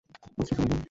অস্ত্র 0.37 0.53
ফেলে 0.57 0.67
দিন। 0.67 0.79